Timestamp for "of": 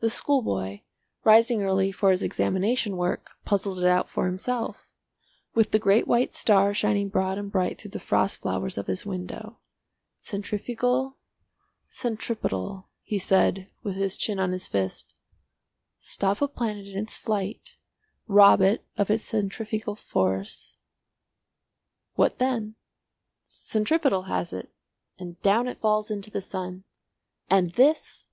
8.78-8.86, 18.96-19.10